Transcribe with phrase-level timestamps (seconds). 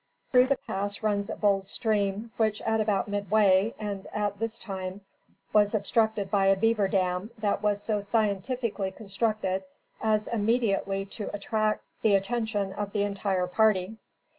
[0.31, 5.01] Through the pass runs a bold stream, which, at about midway (and at this time)
[5.53, 9.63] was obstructed by a beaver dam, that was so scientifically constructed
[10.01, 13.97] as immediately to attract the attention of the entire party.